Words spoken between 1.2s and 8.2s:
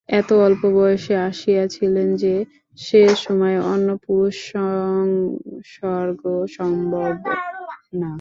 আসিয়াছিলেন যে, সে সময়ে অন্য পুরুষ-সংসর্গ সম্ভবে না।